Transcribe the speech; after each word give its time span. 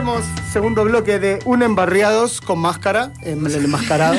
volvemos, 0.00 0.24
segundo 0.50 0.84
bloque 0.84 1.18
de 1.18 1.40
Un 1.44 1.62
Embarriados 1.62 2.40
con 2.40 2.58
máscara, 2.58 3.12
el 3.22 3.64
enmascarado. 3.64 4.18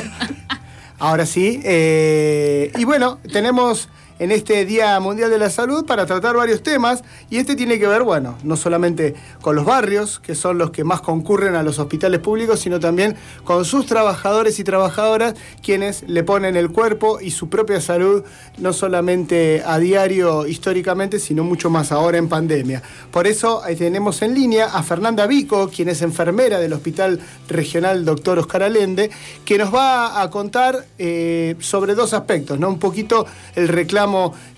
Ahora 1.00 1.26
sí. 1.26 1.60
Eh, 1.64 2.72
y 2.78 2.84
bueno, 2.86 3.18
tenemos 3.34 3.90
en 4.22 4.32
este 4.32 4.66
Día 4.66 5.00
Mundial 5.00 5.32
de 5.32 5.40
la 5.40 5.50
Salud 5.50 5.84
para 5.84 6.06
tratar 6.06 6.36
varios 6.36 6.62
temas 6.62 7.04
y 7.32 7.38
este 7.38 7.56
tiene 7.56 7.80
que 7.80 7.88
ver, 7.88 8.04
bueno, 8.04 8.38
no 8.44 8.56
solamente 8.56 9.16
con 9.42 9.56
los 9.56 9.66
barrios, 9.66 10.20
que 10.20 10.36
son 10.36 10.60
los 10.60 10.70
que 10.70 10.84
más 10.84 11.02
concurren 11.02 11.56
a 11.56 11.64
los 11.64 11.80
hospitales 11.80 12.20
públicos, 12.20 12.60
sino 12.60 12.80
también 12.80 13.16
con 13.44 13.66
sus 13.66 13.88
trabajadores 13.88 14.60
y 14.60 14.64
trabajadoras, 14.64 15.34
quienes 15.64 16.04
le 16.04 16.24
ponen 16.24 16.56
el 16.56 16.70
cuerpo 16.70 17.20
y 17.20 17.32
su 17.32 17.50
propia 17.50 17.82
salud, 17.82 18.24
no 18.60 18.74
solamente 18.74 19.64
a 19.66 19.80
diario 19.80 20.46
históricamente, 20.46 21.18
sino 21.18 21.44
mucho 21.44 21.72
más 21.72 21.92
ahora 21.92 22.20
en 22.20 22.30
pandemia. 22.30 22.84
Por 23.10 23.26
eso 23.26 23.64
ahí 23.64 23.76
tenemos 23.76 24.22
en 24.22 24.36
línea 24.36 24.68
a 24.68 24.84
Fernanda 24.84 25.26
Vico, 25.26 25.68
quien 25.76 25.90
es 25.90 26.04
enfermera 26.04 26.60
del 26.60 26.74
Hospital 26.74 27.20
Regional 27.50 28.06
Doctor 28.06 28.38
Oscar 28.38 28.62
Alende, 28.62 29.10
que 29.46 29.58
nos 29.58 29.74
va 29.74 30.22
a 30.22 30.30
contar 30.30 30.86
eh, 31.00 31.56
sobre 31.58 31.96
dos 31.96 32.14
aspectos, 32.14 32.60
¿no? 32.60 32.70
Un 32.70 32.78
poquito 32.78 33.26
el 33.56 33.68
reclamo 33.68 34.11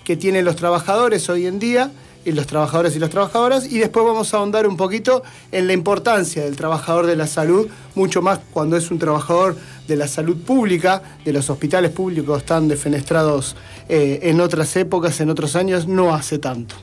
que 0.04 0.16
tienen 0.16 0.44
los 0.44 0.56
trabajadores 0.56 1.28
hoy 1.28 1.46
en 1.46 1.58
día, 1.58 1.90
y 2.24 2.32
los 2.32 2.46
trabajadores 2.46 2.96
y 2.96 2.98
las 2.98 3.10
trabajadoras, 3.10 3.70
y 3.70 3.78
después 3.78 4.04
vamos 4.06 4.32
a 4.32 4.38
ahondar 4.38 4.66
un 4.66 4.76
poquito 4.76 5.22
en 5.52 5.66
la 5.66 5.72
importancia 5.72 6.42
del 6.42 6.56
trabajador 6.56 7.06
de 7.06 7.16
la 7.16 7.26
salud, 7.26 7.68
mucho 7.94 8.22
más 8.22 8.40
cuando 8.52 8.76
es 8.76 8.90
un 8.90 8.98
trabajador 8.98 9.56
de 9.86 9.96
la 9.96 10.08
salud 10.08 10.36
pública, 10.42 11.02
de 11.24 11.32
los 11.32 11.50
hospitales 11.50 11.90
públicos 11.90 12.44
tan 12.44 12.68
defenestrados 12.68 13.56
eh, 13.88 14.20
en 14.22 14.40
otras 14.40 14.74
épocas, 14.76 15.20
en 15.20 15.30
otros 15.30 15.54
años, 15.56 15.86
no 15.86 16.14
hace 16.14 16.38
tanto. 16.38 16.76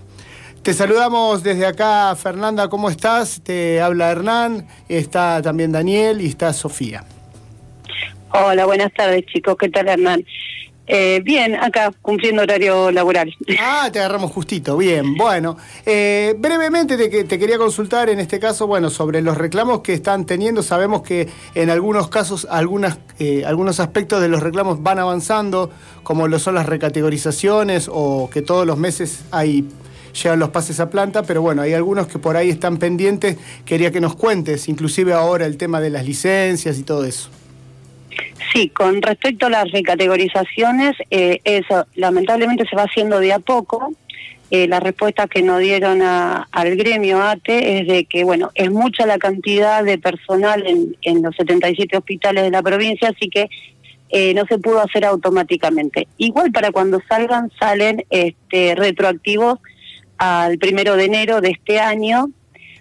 Te 0.61 0.75
saludamos 0.75 1.41
desde 1.41 1.65
acá, 1.65 2.15
Fernanda, 2.15 2.67
¿cómo 2.69 2.91
estás? 2.91 3.41
Te 3.43 3.81
habla 3.81 4.11
Hernán, 4.11 4.67
está 4.87 5.41
también 5.41 5.71
Daniel 5.71 6.21
y 6.21 6.27
está 6.27 6.53
Sofía. 6.53 7.03
Hola, 8.31 8.65
buenas 8.65 8.93
tardes 8.93 9.25
chicos, 9.25 9.55
¿qué 9.59 9.69
tal 9.69 9.87
Hernán? 9.87 10.23
Eh, 10.93 11.21
bien, 11.23 11.55
acá 11.55 11.93
cumpliendo 12.01 12.41
horario 12.41 12.91
laboral. 12.91 13.33
Ah, 13.57 13.89
te 13.93 13.99
agarramos 13.99 14.29
justito, 14.29 14.75
bien. 14.75 15.15
Bueno, 15.15 15.55
eh, 15.85 16.35
brevemente 16.37 16.97
te, 16.97 17.23
te, 17.23 17.39
quería 17.39 17.57
consultar 17.57 18.09
en 18.09 18.19
este 18.19 18.41
caso, 18.41 18.67
bueno, 18.67 18.89
sobre 18.89 19.21
los 19.21 19.37
reclamos 19.37 19.79
que 19.79 19.93
están 19.93 20.25
teniendo. 20.25 20.61
Sabemos 20.61 21.01
que 21.01 21.29
en 21.55 21.69
algunos 21.69 22.09
casos 22.09 22.45
algunas, 22.49 22.97
eh, 23.19 23.45
algunos 23.45 23.79
aspectos 23.79 24.19
de 24.19 24.27
los 24.27 24.43
reclamos 24.43 24.83
van 24.83 24.99
avanzando, 24.99 25.71
como 26.03 26.27
lo 26.27 26.39
son 26.39 26.55
las 26.55 26.65
recategorizaciones 26.65 27.89
o 27.89 28.29
que 28.29 28.41
todos 28.41 28.67
los 28.67 28.77
meses 28.77 29.23
hay 29.31 29.65
llegan 30.21 30.39
los 30.39 30.49
pases 30.49 30.81
a 30.81 30.89
planta, 30.89 31.23
pero 31.23 31.41
bueno, 31.41 31.61
hay 31.61 31.71
algunos 31.71 32.07
que 32.07 32.19
por 32.19 32.35
ahí 32.35 32.49
están 32.49 32.75
pendientes. 32.75 33.37
Quería 33.63 33.93
que 33.93 34.01
nos 34.01 34.17
cuentes, 34.17 34.67
inclusive 34.67 35.13
ahora 35.13 35.45
el 35.45 35.55
tema 35.55 35.79
de 35.79 35.89
las 35.89 36.05
licencias 36.05 36.77
y 36.77 36.83
todo 36.83 37.05
eso. 37.05 37.29
Sí, 38.53 38.69
con 38.69 39.01
respecto 39.01 39.45
a 39.45 39.49
las 39.49 39.71
recategorizaciones, 39.71 40.95
eh, 41.09 41.39
eso 41.45 41.85
lamentablemente 41.95 42.65
se 42.69 42.75
va 42.75 42.83
haciendo 42.83 43.19
de 43.19 43.33
a 43.33 43.39
poco. 43.39 43.93
Eh, 44.49 44.67
la 44.67 44.81
respuesta 44.81 45.27
que 45.27 45.41
nos 45.41 45.59
dieron 45.59 46.01
al 46.01 46.75
gremio 46.75 47.23
ATE 47.23 47.79
es 47.79 47.87
de 47.87 48.03
que, 48.03 48.25
bueno, 48.25 48.51
es 48.53 48.69
mucha 48.69 49.05
la 49.05 49.17
cantidad 49.17 49.81
de 49.85 49.97
personal 49.97 50.67
en, 50.67 50.97
en 51.03 51.21
los 51.21 51.33
77 51.37 51.95
hospitales 51.95 52.43
de 52.43 52.51
la 52.51 52.61
provincia, 52.61 53.13
así 53.15 53.29
que 53.29 53.49
eh, 54.09 54.33
no 54.33 54.45
se 54.45 54.57
pudo 54.57 54.81
hacer 54.81 55.05
automáticamente. 55.05 56.09
Igual 56.17 56.51
para 56.51 56.71
cuando 56.71 56.99
salgan, 57.07 57.49
salen 57.57 58.03
este, 58.09 58.75
retroactivos 58.75 59.59
al 60.17 60.57
primero 60.57 60.97
de 60.97 61.05
enero 61.05 61.39
de 61.39 61.51
este 61.51 61.79
año, 61.79 62.29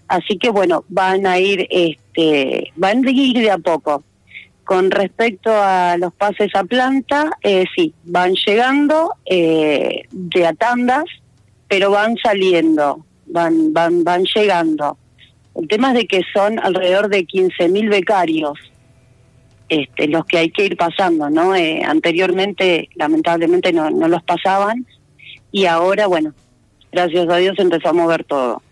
así 0.08 0.38
que, 0.38 0.50
bueno, 0.50 0.84
van 0.88 1.28
a 1.28 1.38
ir, 1.38 1.68
este, 1.70 2.72
van 2.74 3.06
a 3.06 3.10
ir 3.12 3.38
de 3.38 3.50
a 3.52 3.58
poco. 3.58 4.02
Con 4.70 4.92
respecto 4.92 5.50
a 5.52 5.96
los 5.98 6.14
pases 6.14 6.54
a 6.54 6.62
planta, 6.62 7.36
eh, 7.42 7.64
sí, 7.74 7.92
van 8.04 8.34
llegando 8.34 9.14
eh, 9.26 10.02
de 10.12 10.46
a 10.46 10.52
tandas, 10.52 11.06
pero 11.66 11.90
van 11.90 12.16
saliendo, 12.22 13.04
van, 13.26 13.72
van, 13.72 14.04
van 14.04 14.22
llegando. 14.32 14.96
El 15.56 15.66
tema 15.66 15.88
es 15.88 15.94
de 15.94 16.06
que 16.06 16.20
son 16.32 16.60
alrededor 16.60 17.08
de 17.08 17.26
15.000 17.26 17.90
becarios 17.90 18.60
este, 19.68 20.06
los 20.06 20.24
que 20.24 20.38
hay 20.38 20.50
que 20.52 20.66
ir 20.66 20.76
pasando, 20.76 21.28
¿no? 21.28 21.56
Eh, 21.56 21.82
anteriormente, 21.84 22.90
lamentablemente, 22.94 23.72
no, 23.72 23.90
no 23.90 24.06
los 24.06 24.22
pasaban 24.22 24.86
y 25.50 25.66
ahora, 25.66 26.06
bueno, 26.06 26.32
gracias 26.92 27.28
a 27.28 27.38
Dios 27.38 27.58
empezó 27.58 27.88
a 27.88 27.92
mover 27.92 28.22
todo. 28.22 28.62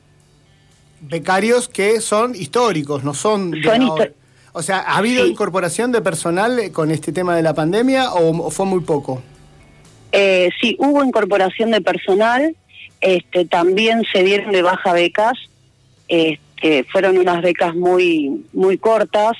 Becarios 1.00 1.68
que 1.68 2.00
son 2.00 2.36
históricos, 2.36 3.02
no 3.02 3.14
son... 3.14 3.50
De 3.50 3.64
son 3.64 4.17
o 4.52 4.62
sea, 4.62 4.78
¿ha 4.78 4.98
habido 4.98 5.26
incorporación 5.26 5.92
de 5.92 6.00
personal 6.00 6.58
eh, 6.58 6.72
con 6.72 6.90
este 6.90 7.12
tema 7.12 7.36
de 7.36 7.42
la 7.42 7.54
pandemia 7.54 8.12
o, 8.12 8.50
fue 8.50 8.66
muy 8.66 8.80
poco? 8.80 9.22
Eh, 10.12 10.50
sí, 10.60 10.76
hubo 10.78 11.04
incorporación 11.04 11.70
de 11.70 11.80
personal, 11.80 12.56
este, 13.00 13.44
también 13.44 14.04
se 14.12 14.22
dieron 14.22 14.52
de 14.52 14.62
baja 14.62 14.92
becas, 14.92 15.34
este, 16.08 16.84
fueron 16.84 17.18
unas 17.18 17.42
becas 17.42 17.74
muy, 17.74 18.44
muy 18.52 18.78
cortas, 18.78 19.36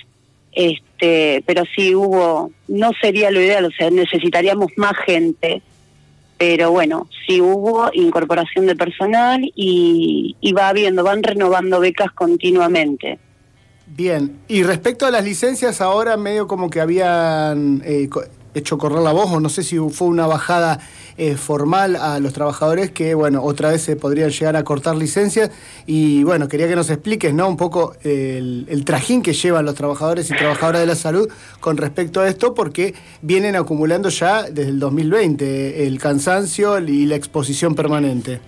este, 0.53 1.43
pero 1.47 1.65
sí 1.75 1.95
hubo, 1.95 2.51
no 2.69 2.91
sería 3.01 3.31
lo 3.31 3.41
ideal, 3.41 3.65
o 3.65 3.71
sea, 3.71 3.91
necesitaríamos 3.91 4.71
más 4.77 4.97
gente, 5.07 5.63
pero 6.37 6.71
bueno, 6.71 7.09
sí 7.27 7.41
hubo 7.41 7.91
incorporación 7.93 8.67
de 8.67 8.77
personal 8.77 9.41
y, 9.55 10.37
y 10.41 10.53
va 10.53 10.69
habiendo, 10.69 11.03
van 11.03 11.23
renovando 11.23 11.81
becas 11.81 12.13
continuamente. 12.13 13.19
Bien, 13.97 14.39
y 14.49 14.63
respecto 14.63 15.07
a 15.07 15.11
las 15.11 15.25
licencias, 15.25 15.81
ahora 15.81 16.17
medio 16.17 16.47
como 16.47 16.71
que 16.71 16.81
habían 16.81 17.83
eh, 17.85 18.09
hecho 18.55 18.79
correr 18.79 19.01
la 19.01 19.13
voz, 19.13 19.31
o 19.31 19.41
no 19.41 19.49
sé 19.49 19.63
si 19.63 19.79
fue 19.91 20.09
una 20.09 20.27
bajada 20.27 20.79
eh, 21.17 21.37
formal 21.37 21.97
a 21.97 22.21
los 22.21 22.33
trabajadores 22.33 22.93
que, 22.93 23.15
bueno, 23.15 23.43
otra 23.43 23.71
vez 23.71 23.83
se 23.83 23.97
podrían 23.97 24.31
llegar 24.31 24.55
a 24.57 24.63
cortar 24.63 24.95
licencias. 24.95 25.51
Y 25.87 26.23
bueno, 26.23 26.47
quería 26.49 26.69
que 26.69 26.77
nos 26.77 26.91
expliques, 26.91 27.35
¿no? 27.35 27.49
Un 27.49 27.57
poco 27.57 27.95
el, 28.05 28.83
trajín 28.85 29.23
que 29.23 29.33
llevan 29.33 29.65
los 29.65 29.75
trabajadores 29.75 30.31
y 30.31 30.37
trabajadoras 30.37 30.81
de 30.81 30.87
la 30.87 30.95
salud 30.95 31.29
con 31.59 31.77
respecto 31.77 32.21
a 32.21 32.29
esto, 32.29 32.55
porque 32.55 32.95
vienen 33.23 33.57
acumulando 33.57 34.11
ya 34.11 34.45
desde 34.45 34.71
el 34.71 34.79
2020 34.79 35.87
el 35.87 35.99
cansancio 35.99 36.79
y 36.79 37.07
la 37.07 37.17
exposición 37.17 37.75
permanente. 37.75 38.41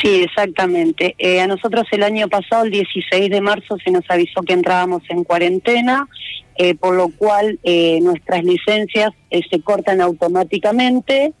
Sí, 0.00 0.22
exactamente. 0.22 1.14
Eh, 1.18 1.40
a 1.40 1.46
nosotros 1.46 1.86
el 1.92 2.02
año 2.02 2.28
pasado, 2.28 2.64
el 2.64 2.70
16 2.70 3.30
de 3.30 3.40
marzo, 3.40 3.76
se 3.84 3.90
nos 3.90 4.04
avisó 4.08 4.42
que 4.42 4.52
entrábamos 4.52 5.02
en 5.08 5.24
cuarentena, 5.24 6.08
eh, 6.56 6.74
por 6.74 6.94
lo 6.94 7.08
cual 7.08 7.58
eh, 7.62 8.00
nuestras 8.02 8.44
licencias 8.44 9.10
se 9.30 9.60
cortan 9.60 10.00
automáticamente 10.00 11.32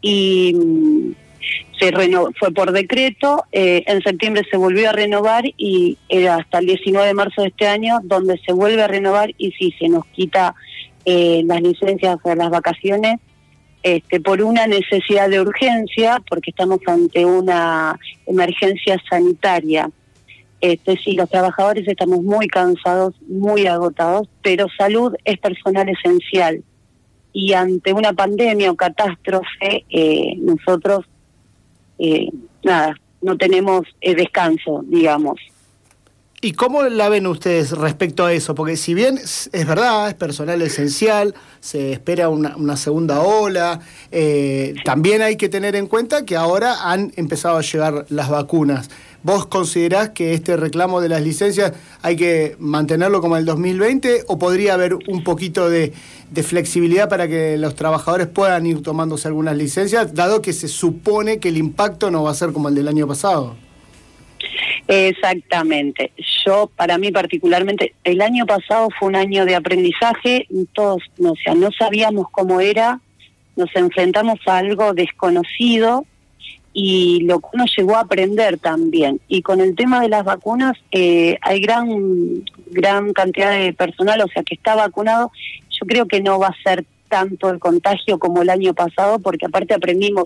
y 0.00 0.54
mm, 0.54 1.12
se 1.78 1.92
fue 2.38 2.52
por 2.52 2.72
decreto. 2.72 3.44
en 3.52 4.02
septiembre 4.02 4.42
se 4.50 4.56
volvió 4.56 4.90
a 4.90 4.92
renovar 4.92 5.44
y 5.56 5.98
era 6.08 6.36
hasta 6.36 6.58
el 6.58 6.66
19 6.66 7.06
de 7.06 7.14
marzo 7.14 7.42
de 7.42 7.48
este 7.48 7.66
año 7.66 7.98
donde 8.04 8.38
se 8.46 8.52
vuelve 8.52 8.82
a 8.82 8.88
renovar 8.88 9.34
y 9.36 9.52
sí, 9.52 9.74
se 9.78 9.88
nos 9.88 10.06
quita 10.06 10.54
las 11.04 11.60
licencias 11.60 12.16
de 12.24 12.36
las 12.36 12.48
vacaciones 12.48 13.18
este, 13.84 14.18
por 14.18 14.40
una 14.40 14.66
necesidad 14.66 15.28
de 15.28 15.42
urgencia, 15.42 16.20
porque 16.26 16.50
estamos 16.50 16.80
ante 16.86 17.26
una 17.26 18.00
emergencia 18.26 18.98
sanitaria. 19.10 19.90
Este, 20.62 20.96
sí, 20.96 21.12
los 21.12 21.28
trabajadores 21.28 21.86
estamos 21.86 22.22
muy 22.22 22.48
cansados, 22.48 23.14
muy 23.28 23.66
agotados, 23.66 24.26
pero 24.42 24.68
salud 24.78 25.14
es 25.26 25.38
personal 25.38 25.86
esencial. 25.90 26.64
Y 27.34 27.52
ante 27.52 27.92
una 27.92 28.14
pandemia 28.14 28.70
o 28.70 28.74
catástrofe, 28.74 29.84
eh, 29.90 30.34
nosotros, 30.38 31.04
eh, 31.98 32.30
nada, 32.62 32.96
no 33.20 33.36
tenemos 33.36 33.82
eh, 34.00 34.14
descanso, 34.14 34.82
digamos. 34.86 35.38
¿Y 36.40 36.52
cómo 36.52 36.82
la 36.82 37.08
ven 37.08 37.26
ustedes 37.26 37.70
respecto 37.70 38.26
a 38.26 38.32
eso? 38.32 38.54
Porque 38.54 38.76
si 38.76 38.92
bien 38.92 39.18
es 39.18 39.66
verdad, 39.66 40.08
es 40.08 40.14
personal 40.14 40.60
esencial, 40.60 41.34
se 41.60 41.92
espera 41.92 42.28
una, 42.28 42.76
segunda 42.76 43.22
ola, 43.22 43.80
eh, 44.10 44.74
también 44.84 45.22
hay 45.22 45.36
que 45.36 45.48
tener 45.48 45.74
en 45.74 45.86
cuenta 45.86 46.26
que 46.26 46.36
ahora 46.36 46.90
han 46.90 47.12
empezado 47.16 47.56
a 47.56 47.62
llegar 47.62 48.04
las 48.10 48.28
vacunas. 48.28 48.90
¿Vos 49.22 49.46
considerás 49.46 50.10
que 50.10 50.34
este 50.34 50.58
reclamo 50.58 51.00
de 51.00 51.08
las 51.08 51.22
licencias 51.22 51.72
hay 52.02 52.16
que 52.16 52.56
mantenerlo 52.58 53.22
como 53.22 53.38
el 53.38 53.46
2020 53.46 54.24
o 54.26 54.38
podría 54.38 54.74
haber 54.74 54.96
un 55.08 55.24
poquito 55.24 55.70
de, 55.70 55.94
de 56.30 56.42
flexibilidad 56.42 57.08
para 57.08 57.26
que 57.26 57.56
los 57.56 57.74
trabajadores 57.74 58.26
puedan 58.26 58.66
ir 58.66 58.82
tomándose 58.82 59.28
algunas 59.28 59.56
licencias, 59.56 60.12
dado 60.14 60.42
que 60.42 60.52
se 60.52 60.68
supone 60.68 61.38
que 61.38 61.48
el 61.48 61.56
impacto 61.56 62.10
no 62.10 62.22
va 62.22 62.32
a 62.32 62.34
ser 62.34 62.52
como 62.52 62.68
el 62.68 62.74
del 62.74 62.88
año 62.88 63.08
pasado? 63.08 63.63
Exactamente. 64.86 66.12
Yo, 66.44 66.70
para 66.76 66.98
mí 66.98 67.10
particularmente, 67.10 67.94
el 68.04 68.20
año 68.20 68.44
pasado 68.46 68.88
fue 68.98 69.08
un 69.08 69.16
año 69.16 69.46
de 69.46 69.54
aprendizaje, 69.54 70.46
todos, 70.72 71.02
o 71.18 71.34
sea, 71.42 71.54
no 71.54 71.70
sabíamos 71.78 72.26
cómo 72.30 72.60
era, 72.60 73.00
nos 73.56 73.74
enfrentamos 73.74 74.38
a 74.46 74.58
algo 74.58 74.92
desconocido 74.92 76.04
y 76.74 77.20
lo 77.20 77.38
que 77.38 77.46
uno 77.54 77.64
llegó 77.76 77.96
a 77.96 78.00
aprender 78.00 78.58
también. 78.58 79.20
Y 79.28 79.42
con 79.42 79.60
el 79.60 79.76
tema 79.76 80.00
de 80.00 80.08
las 80.08 80.24
vacunas, 80.24 80.76
eh, 80.90 81.38
hay 81.40 81.60
gran, 81.60 82.44
gran 82.66 83.12
cantidad 83.12 83.52
de 83.52 83.72
personal, 83.72 84.20
o 84.20 84.28
sea, 84.28 84.42
que 84.42 84.56
está 84.56 84.74
vacunado. 84.74 85.30
Yo 85.70 85.86
creo 85.86 86.06
que 86.06 86.20
no 86.20 86.38
va 86.38 86.48
a 86.48 86.62
ser 86.62 86.84
tanto 87.08 87.48
el 87.48 87.60
contagio 87.60 88.18
como 88.18 88.42
el 88.42 88.50
año 88.50 88.74
pasado, 88.74 89.20
porque 89.20 89.46
aparte 89.46 89.72
aprendimos 89.72 90.24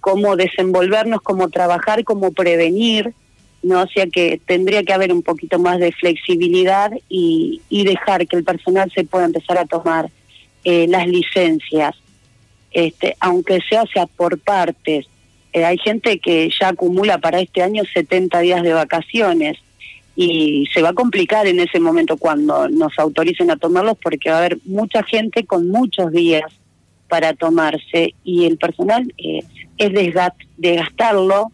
cómo 0.00 0.36
desenvolvernos, 0.36 1.20
cómo 1.20 1.48
trabajar, 1.50 2.02
cómo 2.02 2.32
prevenir, 2.32 3.14
¿no? 3.64 3.82
O 3.82 3.86
sea 3.88 4.06
que 4.06 4.40
tendría 4.46 4.82
que 4.84 4.92
haber 4.92 5.12
un 5.12 5.22
poquito 5.22 5.58
más 5.58 5.78
de 5.80 5.92
flexibilidad 5.92 6.92
y, 7.08 7.60
dejar 7.70 8.26
que 8.26 8.36
el 8.36 8.44
personal 8.44 8.90
se 8.94 9.04
pueda 9.04 9.24
empezar 9.26 9.58
a 9.58 9.66
tomar 9.66 10.08
eh, 10.64 10.86
las 10.88 11.06
licencias, 11.06 11.94
este, 12.70 13.16
aunque 13.20 13.60
se 13.68 13.76
hace 13.76 14.06
por 14.16 14.38
partes 14.38 15.06
eh, 15.54 15.64
hay 15.64 15.78
gente 15.78 16.18
que 16.18 16.50
ya 16.60 16.70
acumula 16.70 17.18
para 17.18 17.40
este 17.40 17.62
año 17.62 17.84
70 17.84 18.40
días 18.40 18.62
de 18.64 18.72
vacaciones 18.72 19.56
y 20.16 20.66
se 20.74 20.82
va 20.82 20.88
a 20.88 20.94
complicar 20.94 21.46
en 21.46 21.60
ese 21.60 21.78
momento 21.78 22.16
cuando 22.16 22.68
nos 22.68 22.98
autoricen 22.98 23.52
a 23.52 23.56
tomarlos 23.56 23.96
porque 24.02 24.30
va 24.30 24.36
a 24.36 24.38
haber 24.40 24.58
mucha 24.64 25.04
gente 25.04 25.46
con 25.46 25.68
muchos 25.68 26.10
días 26.10 26.42
para 27.08 27.34
tomarse 27.34 28.14
y 28.24 28.46
el 28.46 28.58
personal 28.58 29.14
eh, 29.16 29.42
es 29.78 29.92
desgastarlo 30.56 31.52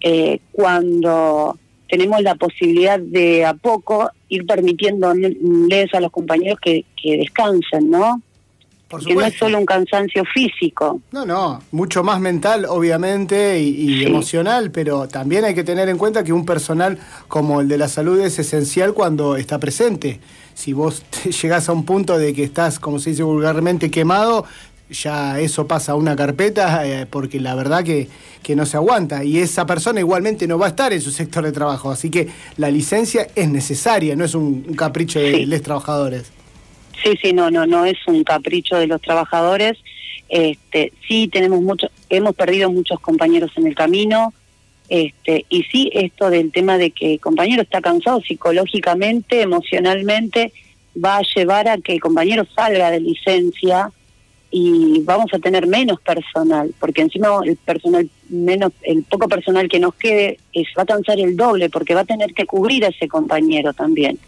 eh, 0.00 0.40
cuando 0.52 1.58
tenemos 1.88 2.22
la 2.22 2.34
posibilidad 2.34 2.98
de 2.98 3.44
a 3.44 3.54
poco 3.54 4.10
ir 4.28 4.46
permitiéndoles 4.46 5.94
a 5.94 6.00
los 6.00 6.10
compañeros 6.10 6.58
que, 6.60 6.84
que 7.00 7.16
descansen, 7.16 7.90
¿no? 7.90 8.20
que 9.04 9.14
no 9.14 9.20
es 9.22 9.34
solo 9.34 9.58
un 9.58 9.66
cansancio 9.66 10.24
físico. 10.24 11.00
No, 11.12 11.26
no, 11.26 11.60
mucho 11.72 12.02
más 12.02 12.20
mental, 12.20 12.64
obviamente, 12.64 13.60
y, 13.60 14.04
emocional, 14.04 14.70
pero 14.70 15.08
también 15.08 15.44
hay 15.44 15.54
que 15.54 15.64
tener 15.64 15.88
en 15.88 15.98
cuenta 15.98 16.24
que 16.24 16.32
un 16.32 16.46
personal 16.46 16.98
como 17.28 17.60
el 17.60 17.68
de 17.68 17.76
la 17.76 17.88
salud 17.88 18.18
es 18.20 18.38
esencial 18.38 18.94
cuando 18.94 19.36
está 19.36 19.58
presente. 19.58 20.20
Si 20.54 20.72
vos 20.72 21.04
llegás 21.42 21.68
a 21.68 21.72
un 21.72 21.84
punto 21.84 22.16
de 22.16 22.32
que 22.32 22.44
estás, 22.44 22.78
como 22.78 22.98
se 22.98 23.10
dice 23.10 23.22
vulgarmente, 23.22 23.90
quemado, 23.90 24.46
ya 24.90 25.38
eso 25.40 25.66
pasa 25.66 25.92
a 25.92 25.94
una 25.94 26.16
carpeta 26.16 26.86
eh, 26.86 27.06
porque 27.06 27.40
la 27.40 27.54
verdad 27.54 27.84
que, 27.84 28.08
que, 28.42 28.56
no 28.56 28.64
se 28.66 28.76
aguanta 28.76 29.24
y 29.24 29.38
esa 29.38 29.66
persona 29.66 30.00
igualmente 30.00 30.46
no 30.46 30.58
va 30.58 30.66
a 30.66 30.68
estar 30.70 30.92
en 30.92 31.00
su 31.00 31.10
sector 31.10 31.44
de 31.44 31.52
trabajo, 31.52 31.90
así 31.90 32.10
que 32.10 32.28
la 32.56 32.70
licencia 32.70 33.26
es 33.34 33.48
necesaria, 33.48 34.16
no 34.16 34.24
es 34.24 34.34
un, 34.34 34.62
capricho 34.74 35.18
de 35.20 35.46
los 35.46 35.62
trabajadores. 35.62 36.32
Sí, 37.02 37.18
sí, 37.22 37.32
no, 37.32 37.50
no, 37.50 37.66
no 37.66 37.84
es 37.84 37.98
un 38.06 38.24
capricho 38.24 38.76
de 38.76 38.86
los 38.86 39.00
trabajadores. 39.00 39.78
Este, 40.28 40.92
sí 41.06 41.28
tenemos 41.28 41.62
mucho, 41.62 41.88
hemos 42.10 42.34
perdido 42.34 42.70
muchos 42.70 42.98
compañeros 43.00 43.52
en 43.56 43.66
el 43.66 43.74
camino. 43.74 44.32
Este, 44.88 45.44
y 45.48 45.62
sí, 45.64 45.90
esto 45.92 46.30
del 46.30 46.50
tema 46.50 46.78
de 46.78 46.90
que 46.90 47.14
el 47.14 47.20
compañero 47.20 47.62
está 47.62 47.80
cansado 47.80 48.20
psicológicamente, 48.22 49.42
emocionalmente, 49.42 50.52
va 51.02 51.18
a 51.18 51.22
llevar 51.22 51.68
a 51.68 51.78
que 51.78 51.92
el 51.92 52.00
compañero 52.00 52.46
salga 52.56 52.90
de 52.90 53.00
licencia 53.00 53.92
y 54.50 55.02
vamos 55.02 55.32
a 55.32 55.38
tener 55.38 55.66
menos 55.66 56.00
personal, 56.00 56.72
porque 56.80 57.02
encima 57.02 57.28
el 57.44 57.56
personal 57.56 58.08
menos, 58.28 58.72
el 58.82 59.02
poco 59.04 59.28
personal 59.28 59.68
que 59.68 59.78
nos 59.78 59.94
quede 59.94 60.38
es, 60.52 60.68
va 60.76 60.82
a 60.82 60.86
cansar 60.86 61.18
el 61.20 61.36
doble, 61.36 61.68
porque 61.70 61.94
va 61.94 62.00
a 62.00 62.04
tener 62.04 62.32
que 62.32 62.46
cubrir 62.46 62.84
a 62.84 62.88
ese 62.88 63.08
compañero 63.08 63.72
también 63.74 64.18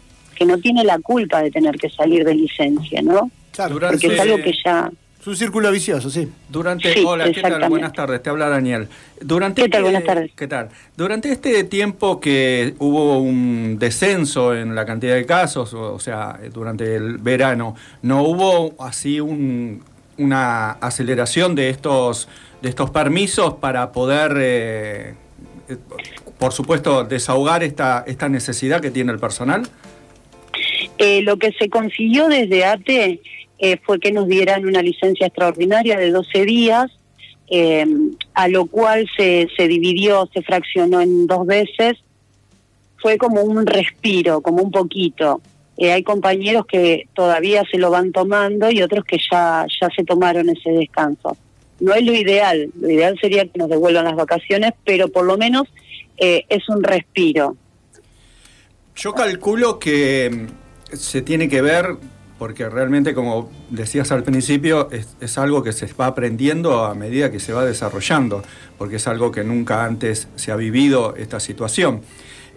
que 0.41 0.47
no 0.47 0.57
tiene 0.57 0.83
la 0.83 0.97
culpa 0.97 1.43
de 1.43 1.51
tener 1.51 1.75
que 1.75 1.87
salir 1.87 2.25
de 2.25 2.33
licencia, 2.33 2.99
¿no? 3.03 3.29
Claro, 3.51 3.79
Porque 3.79 4.07
es 4.07 4.19
algo 4.19 4.37
que 4.37 4.53
ya... 4.65 4.89
Es 5.19 5.27
un 5.27 5.35
círculo 5.35 5.71
vicioso, 5.71 6.09
sí. 6.09 6.27
Durante, 6.49 7.05
hola, 7.05 7.31
¿qué 7.31 7.43
tal? 7.43 7.69
Buenas 7.69 7.93
tardes, 7.93 8.23
te 8.23 8.31
habla 8.31 8.49
Daniel. 8.49 8.87
Durante 9.19 9.61
¿Qué 9.61 9.69
tal? 9.69 9.83
Buenas 9.83 10.03
tardes. 10.03 10.31
¿Qué 10.35 10.47
tal? 10.47 10.69
Durante 10.97 11.31
este 11.31 11.63
tiempo 11.65 12.19
que 12.19 12.73
hubo 12.79 13.19
un 13.19 13.77
descenso 13.77 14.55
en 14.55 14.73
la 14.73 14.83
cantidad 14.83 15.13
de 15.13 15.27
casos, 15.27 15.75
o, 15.75 15.99
sea, 15.99 16.39
durante 16.51 16.95
el 16.95 17.19
verano, 17.19 17.75
¿no 18.01 18.23
hubo 18.23 18.73
así 18.83 19.19
un, 19.19 19.83
una 20.21 20.71
aceleración 20.71 21.55
de 21.55 21.69
estos, 21.69 22.27
de 22.61 22.69
estos 22.69 22.89
permisos 22.89 23.55
para 23.55 23.91
poder, 23.91 24.33
eh, 24.37 25.15
eh, 25.69 25.77
por 26.37 26.53
supuesto, 26.53 27.03
desahogar 27.03 27.63
esta, 27.63 28.03
esta 28.07 28.29
necesidad 28.29 28.81
que 28.81 28.91
tiene 28.91 29.11
el 29.11 29.19
personal? 29.19 29.63
Eh, 30.97 31.21
lo 31.23 31.37
que 31.37 31.51
se 31.53 31.69
consiguió 31.69 32.27
desde 32.27 32.65
ATE 32.65 33.21
eh, 33.59 33.77
fue 33.83 33.99
que 33.99 34.11
nos 34.11 34.27
dieran 34.27 34.65
una 34.65 34.81
licencia 34.81 35.27
extraordinaria 35.27 35.97
de 35.97 36.11
12 36.11 36.45
días, 36.45 36.91
a 38.33 38.47
lo 38.47 38.65
cual 38.67 39.09
se, 39.17 39.49
se 39.57 39.67
dividió, 39.67 40.29
se 40.33 40.41
fraccionó 40.41 41.01
en 41.01 41.27
dos 41.27 41.45
veces. 41.45 41.97
Fue 42.97 43.17
como 43.17 43.41
un 43.41 43.65
respiro, 43.65 44.39
como 44.39 44.63
un 44.63 44.71
poquito. 44.71 45.41
Hay 45.77 46.03
compañeros 46.03 46.65
que 46.65 47.07
todavía 47.13 47.63
se 47.71 47.77
lo 47.77 47.89
van 47.89 48.11
tomando 48.11 48.69
y 48.69 48.81
otros 48.81 49.03
que 49.05 49.17
ya, 49.31 49.65
ya 49.81 49.89
se 49.95 50.03
tomaron 50.03 50.49
ese 50.49 50.71
descanso. 50.71 51.37
No 51.79 51.93
es 51.93 52.05
lo 52.05 52.13
ideal, 52.13 52.69
lo 52.79 52.89
ideal 52.89 53.17
sería 53.19 53.45
que 53.45 53.57
nos 53.57 53.69
devuelvan 53.69 54.05
las 54.05 54.15
vacaciones, 54.15 54.73
pero 54.85 55.07
por 55.07 55.25
lo 55.25 55.37
menos 55.37 55.67
es 56.17 56.69
un 56.69 56.83
respiro. 56.83 57.55
Yo 58.95 59.13
calculo 59.13 59.79
que 59.79 60.47
se 60.93 61.21
tiene 61.21 61.49
que 61.49 61.61
ver, 61.61 61.95
porque 62.37 62.69
realmente, 62.69 63.13
como 63.13 63.51
decías 63.69 64.11
al 64.11 64.23
principio, 64.23 64.89
es, 64.91 65.37
algo 65.37 65.63
que 65.63 65.71
se 65.71 65.91
va 65.93 66.07
aprendiendo 66.07 66.83
a 66.83 66.93
medida 66.93 67.31
que 67.31 67.39
se 67.39 67.53
va 67.53 67.65
desarrollando, 67.65 68.43
porque 68.77 68.97
es 68.97 69.07
algo 69.07 69.31
que 69.31 69.43
nunca 69.43 69.85
antes 69.85 70.27
se 70.35 70.51
ha 70.51 70.55
vivido 70.55 71.15
esta 71.15 71.39
situación. 71.39 72.01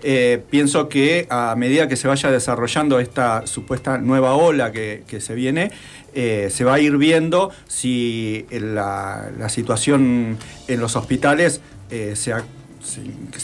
Eh, 0.06 0.42
pienso 0.50 0.90
que 0.90 1.26
a 1.30 1.54
medida 1.56 1.88
que 1.88 1.96
se 1.96 2.06
vaya 2.06 2.30
desarrollando 2.30 3.00
esta 3.00 3.46
supuesta 3.46 3.96
nueva 3.96 4.34
ola 4.34 4.70
que, 4.70 5.02
se 5.18 5.34
viene, 5.34 5.70
eh, 6.12 6.48
se 6.50 6.62
va 6.62 6.74
a 6.74 6.78
ir 6.78 6.98
viendo 6.98 7.50
si 7.66 8.44
la, 8.50 9.30
situación 9.48 10.36
en 10.68 10.80
los 10.80 10.96
hospitales 10.96 11.62
eh, 11.90 12.16
se, 12.16 12.34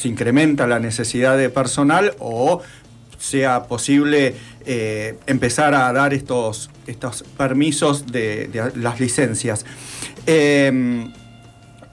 incrementa 0.07 0.67
la 0.67 0.81
necesidad 0.81 1.39
de 1.39 1.49
personal 1.49 2.13
o 2.19 2.61
sea 3.17 3.65
posible 3.65 4.35
empezar 5.27 5.75
a 5.75 5.91
dar 5.95 6.13
estos, 6.13 6.69
estos 6.87 7.23
permisos 7.39 8.07
de, 8.07 8.71
las 8.77 9.01
licencias. 9.01 9.65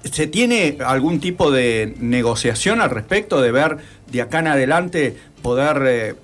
¿Se 0.04 0.28
tiene 0.28 0.78
algún 0.86 1.20
tipo 1.20 1.52
de 1.52 1.96
negociación 2.00 2.82
al 2.82 2.90
respecto 2.90 3.42
de 3.42 3.51
ver 3.51 3.77
de 4.12 4.22
acá 4.22 4.39
en 4.39 4.48
adelante 4.48 5.18
poder 5.42 5.84
eh, 5.86 6.16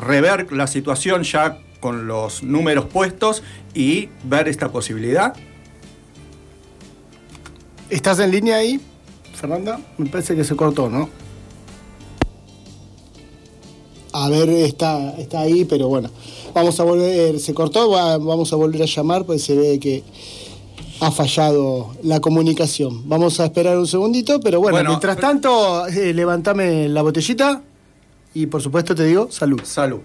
rever 0.00 0.52
la 0.52 0.66
situación 0.66 1.22
ya 1.22 1.58
con 1.80 2.06
los 2.06 2.42
números 2.42 2.86
puestos 2.86 3.42
y 3.74 4.08
ver 4.24 4.48
esta 4.48 4.70
posibilidad? 4.70 5.34
¿Estás 7.90 8.18
en 8.20 8.30
línea 8.30 8.56
ahí, 8.56 8.80
Fernanda? 9.34 9.78
Me 9.98 10.06
parece 10.06 10.34
que 10.34 10.44
se 10.44 10.56
cortó, 10.56 10.88
¿no? 10.88 11.10
a 14.16 14.28
ver, 14.28 14.48
está, 14.48 15.10
está 15.18 15.40
ahí, 15.40 15.64
pero 15.64 15.88
bueno, 15.88 16.08
vamos 16.54 16.78
a 16.78 16.84
volver, 16.84 17.40
se 17.40 17.52
cortó, 17.52 17.90
vamos 17.90 18.52
a 18.52 18.56
volver 18.56 18.82
a 18.82 18.86
llamar, 18.86 19.26
pues 19.26 19.42
se 19.42 19.56
ve 19.56 19.80
que 19.80 20.04
ha 21.00 21.10
fallado 21.10 21.94
la 22.02 22.20
comunicación. 22.20 23.08
Vamos 23.08 23.40
a 23.40 23.46
esperar 23.46 23.78
un 23.78 23.86
segundito, 23.86 24.40
pero 24.40 24.60
bueno, 24.60 24.82
mientras 24.88 25.16
tanto, 25.16 25.86
eh, 25.86 26.12
levantame 26.14 26.88
la 26.88 27.02
botellita 27.02 27.62
y 28.34 28.46
por 28.46 28.62
supuesto 28.62 28.94
te 28.94 29.04
digo, 29.04 29.30
salud. 29.30 29.60
Salud. 29.64 30.00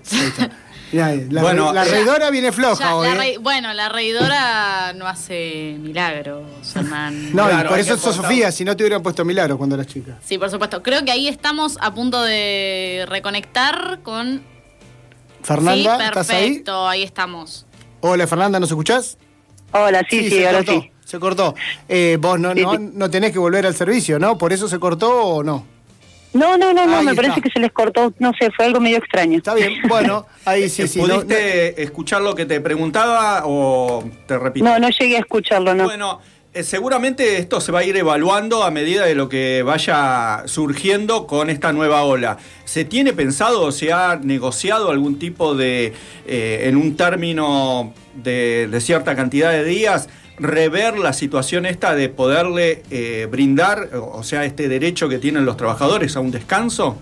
la, 0.92 1.42
bueno, 1.42 1.74
la 1.74 1.84
reidora 1.84 2.30
viene 2.30 2.52
floja 2.52 2.96
hoy. 2.96 3.08
¿eh? 3.08 3.38
bueno, 3.40 3.74
la 3.74 3.90
reidora 3.90 4.94
no 4.94 5.08
hace 5.08 5.78
milagros, 5.80 6.44
Hernán. 6.76 7.30
No, 7.34 7.48
por 7.68 7.80
eso 7.80 7.96
es 7.96 8.02
Sofía, 8.02 8.52
si 8.52 8.66
no 8.66 8.76
te 8.76 8.84
hubieran 8.84 9.04
puesto 9.04 9.24
milagros 9.26 9.58
cuando 9.58 9.76
eras 9.76 9.88
chica. 9.88 10.18
Sí, 10.24 10.38
por 10.38 10.50
supuesto. 10.50 10.82
Creo 10.84 11.04
que 11.06 11.12
ahí 11.12 11.28
estamos 11.28 11.78
a 11.82 11.94
punto 11.94 12.22
de 12.22 13.06
reconectar 13.08 14.00
con. 14.04 14.42
Fernanda, 15.42 15.98
sí, 15.98 16.14
perfecto, 16.14 16.88
ahí? 16.88 17.04
estamos. 17.04 17.66
Hola, 18.02 18.28
Fernanda, 18.28 18.60
¿nos 18.60 18.70
escuchás? 18.70 19.18
Hola, 19.72 20.06
sí, 20.10 20.30
sí, 20.30 20.44
ahora 20.46 20.64
sí. 20.64 20.92
Se 21.04 21.20
cortó. 21.20 21.56
Eh, 21.88 22.18
vos 22.20 22.40
no, 22.40 22.54
no, 22.54 22.78
no 22.78 23.10
tenés 23.10 23.32
que 23.32 23.40
volver 23.40 23.66
al 23.66 23.74
servicio, 23.74 24.20
¿no? 24.20 24.38
¿Por 24.38 24.54
eso 24.54 24.68
se 24.68 24.78
cortó 24.78 25.12
o 25.12 25.44
no? 25.44 25.66
No, 26.34 26.58
no, 26.58 26.74
no, 26.74 26.86
no, 26.86 27.02
me 27.02 27.16
parece 27.16 27.42
que 27.42 27.50
se 27.50 27.60
les 27.60 27.72
cortó, 27.72 28.14
no 28.20 28.32
sé, 28.40 28.52
fue 28.52 28.66
algo 28.66 28.80
medio 28.80 28.98
extraño. 28.98 29.40
Está 29.40 29.56
bien, 29.56 29.74
bueno, 29.88 30.28
ahí 30.46 30.70
sí, 30.70 30.88
sí. 30.88 31.00
¿Pudiste 31.00 31.82
escuchar 31.82 32.22
lo 32.22 32.36
que 32.36 32.46
te 32.46 32.62
preguntaba 32.62 33.44
o 33.46 34.04
te 34.28 34.38
repito? 34.38 34.64
No, 34.64 34.78
no 34.78 34.90
llegué 34.90 35.18
a 35.18 35.22
escucharlo, 35.22 35.74
no. 35.74 35.86
Bueno, 35.86 36.22
seguramente 36.54 37.38
esto 37.38 37.62
se 37.62 37.72
va 37.72 37.80
a 37.80 37.84
ir 37.84 37.96
evaluando 37.96 38.64
a 38.64 38.72
medida 38.72 39.06
de 39.06 39.16
lo 39.16 39.30
que 39.30 39.64
vaya 39.64 40.44
surgiendo 40.46 41.28
con 41.28 41.50
esta 41.50 41.72
nueva 41.74 42.04
ola. 42.04 42.38
¿Se 42.66 42.86
tiene 42.86 43.14
pensado 43.14 43.62
o 43.62 43.72
se 43.72 43.94
ha 43.94 44.20
negociado 44.22 44.92
algún 44.92 45.20
tipo 45.20 45.56
de, 45.56 45.94
eh, 46.26 46.62
en 46.64 46.76
un 46.76 46.96
término 46.96 47.94
de, 48.16 48.68
de 48.70 48.82
cierta 48.82 49.16
cantidad 49.16 49.52
de 49.52 49.64
días, 49.64 50.10
rever 50.38 50.98
la 50.98 51.14
situación 51.14 51.66
esta 51.66 51.96
de 51.96 52.10
poderle 52.10 52.84
eh, 52.90 53.28
brindar, 53.30 53.90
o 53.94 54.24
sea, 54.24 54.46
este 54.46 54.68
derecho 54.68 55.10
que 55.10 55.20
tienen 55.20 55.46
los 55.46 55.58
trabajadores 55.58 56.16
a 56.16 56.20
un 56.20 56.32
descanso? 56.32 56.98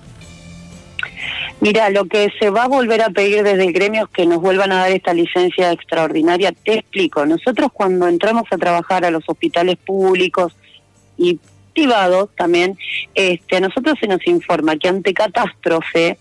Mira, 1.60 1.90
lo 1.90 2.06
que 2.06 2.32
se 2.40 2.52
va 2.52 2.64
a 2.64 2.68
volver 2.68 3.02
a 3.02 3.10
pedir 3.10 3.44
desde 3.44 3.64
el 3.64 3.74
gremio 3.74 4.04
es 4.04 4.10
que 4.12 4.28
nos 4.28 4.40
vuelvan 4.42 4.72
a 4.72 4.78
dar 4.78 4.92
esta 4.92 5.14
licencia 5.14 5.72
extraordinaria. 5.72 6.52
Te 6.52 6.76
explico, 6.76 7.26
nosotros 7.26 7.72
cuando 7.74 8.08
entramos 8.08 8.44
a 8.52 8.58
trabajar 8.58 9.06
a 9.06 9.12
los 9.12 9.24
hospitales 9.28 9.78
públicos 9.78 10.56
y 11.18 11.40
privados 11.74 12.30
también, 12.36 12.78
este, 13.16 13.58
a 13.58 13.60
nosotros 13.60 13.98
se 14.00 14.08
nos 14.08 14.26
informa 14.28 14.78
que 14.78 14.88
ante 14.88 15.14
catástrofe 15.14 16.18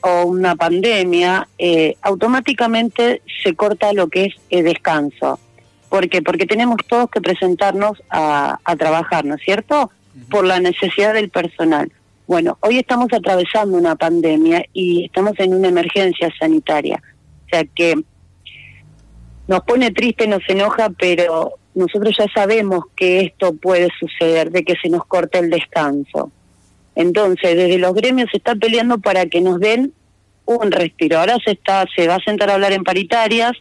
o 0.00 0.24
una 0.24 0.54
pandemia, 0.54 1.48
eh, 1.56 1.96
automáticamente 2.02 3.22
se 3.42 3.54
corta 3.54 3.92
lo 3.92 4.08
que 4.08 4.26
es 4.26 4.34
el 4.50 4.64
descanso. 4.64 5.38
¿Por 5.88 6.08
qué? 6.08 6.20
Porque 6.20 6.46
tenemos 6.46 6.76
todos 6.86 7.08
que 7.10 7.20
presentarnos 7.20 8.02
a, 8.10 8.58
a 8.64 8.76
trabajar, 8.76 9.24
¿no 9.24 9.36
es 9.36 9.42
cierto? 9.42 9.90
Por 10.30 10.44
la 10.44 10.60
necesidad 10.60 11.14
del 11.14 11.30
personal. 11.30 11.90
Bueno, 12.26 12.56
hoy 12.62 12.78
estamos 12.78 13.08
atravesando 13.12 13.76
una 13.76 13.96
pandemia 13.96 14.64
y 14.72 15.04
estamos 15.04 15.34
en 15.38 15.54
una 15.54 15.68
emergencia 15.68 16.32
sanitaria. 16.38 17.02
O 17.46 17.48
sea 17.50 17.64
que 17.64 17.94
nos 19.46 19.60
pone 19.60 19.90
triste, 19.90 20.26
nos 20.26 20.42
enoja, 20.48 20.88
pero 20.90 21.54
nosotros 21.74 22.16
ya 22.18 22.26
sabemos 22.34 22.84
que 22.96 23.20
esto 23.20 23.54
puede 23.54 23.88
suceder, 24.00 24.50
de 24.50 24.64
que 24.64 24.74
se 24.82 24.88
nos 24.88 25.04
corte 25.04 25.38
el 25.38 25.50
descanso. 25.50 26.30
Entonces, 26.94 27.56
desde 27.56 27.78
los 27.78 27.92
gremios 27.92 28.30
se 28.30 28.38
está 28.38 28.54
peleando 28.54 28.98
para 28.98 29.26
que 29.26 29.42
nos 29.42 29.60
den 29.60 29.92
un 30.46 30.72
respiro. 30.72 31.18
Ahora 31.18 31.36
se 31.44 31.52
está, 31.52 31.84
se 31.94 32.08
va 32.08 32.14
a 32.14 32.24
sentar 32.24 32.48
a 32.48 32.54
hablar 32.54 32.72
en 32.72 32.84
paritarias, 32.84 33.52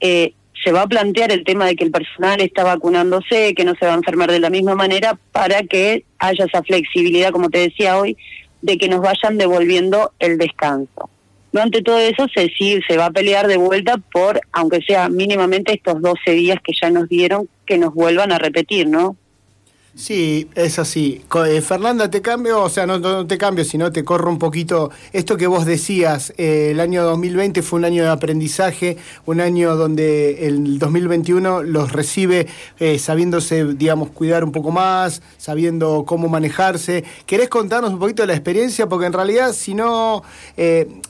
eh, 0.00 0.32
se 0.64 0.72
va 0.72 0.82
a 0.82 0.86
plantear 0.86 1.32
el 1.32 1.44
tema 1.44 1.66
de 1.66 1.76
que 1.76 1.84
el 1.84 1.90
personal 1.90 2.40
está 2.40 2.64
vacunándose, 2.64 3.54
que 3.54 3.64
no 3.64 3.74
se 3.78 3.86
va 3.86 3.92
a 3.92 3.96
enfermar 3.96 4.30
de 4.30 4.40
la 4.40 4.50
misma 4.50 4.74
manera, 4.74 5.18
para 5.32 5.62
que 5.62 6.04
haya 6.18 6.44
esa 6.44 6.62
flexibilidad, 6.62 7.30
como 7.30 7.50
te 7.50 7.58
decía 7.58 7.98
hoy, 7.98 8.16
de 8.62 8.78
que 8.78 8.88
nos 8.88 9.00
vayan 9.00 9.38
devolviendo 9.38 10.12
el 10.18 10.38
descanso. 10.38 11.10
No 11.52 11.62
ante 11.62 11.82
todo 11.82 11.98
eso 11.98 12.26
se 12.34 12.50
se 12.56 12.96
va 12.96 13.06
a 13.06 13.10
pelear 13.10 13.46
de 13.46 13.56
vuelta 13.56 13.96
por, 14.12 14.40
aunque 14.52 14.82
sea 14.82 15.08
mínimamente 15.08 15.72
estos 15.72 16.02
12 16.02 16.32
días 16.32 16.58
que 16.62 16.72
ya 16.78 16.90
nos 16.90 17.08
dieron, 17.08 17.48
que 17.64 17.78
nos 17.78 17.94
vuelvan 17.94 18.32
a 18.32 18.38
repetir, 18.38 18.88
¿no? 18.88 19.16
Sí, 19.96 20.50
es 20.54 20.78
así. 20.78 21.22
Eh, 21.48 21.62
Fernanda, 21.62 22.10
te 22.10 22.20
cambio, 22.20 22.62
o 22.62 22.68
sea, 22.68 22.86
no, 22.86 23.26
te 23.26 23.38
cambio, 23.38 23.64
sino 23.64 23.90
te 23.90 24.04
corro 24.04 24.30
un 24.30 24.38
poquito. 24.38 24.90
Esto 25.14 25.38
que 25.38 25.46
vos 25.46 25.64
decías, 25.64 26.34
eh, 26.36 26.68
el 26.72 26.80
año 26.80 27.02
2020 27.02 27.62
fue 27.62 27.78
un 27.78 27.86
año 27.86 28.02
de 28.02 28.10
aprendizaje, 28.10 28.98
un 29.24 29.40
año 29.40 29.74
donde 29.74 30.48
el 30.48 30.78
2021 30.78 31.62
los 31.62 31.92
recibe 31.92 32.46
eh, 32.78 32.98
sabiéndose, 32.98 33.64
digamos, 33.72 34.10
cuidar 34.10 34.44
un 34.44 34.52
poco 34.52 34.70
más, 34.70 35.22
sabiendo 35.38 36.04
cómo 36.06 36.28
manejarse. 36.28 37.02
¿Querés 37.24 37.48
contarnos 37.48 37.90
un 37.90 37.98
poquito 37.98 38.22
de 38.22 38.26
la 38.26 38.34
experiencia? 38.34 38.90
Porque 38.90 39.06
en 39.06 39.14
realidad, 39.14 39.54
si 39.54 39.72
no, 39.72 40.22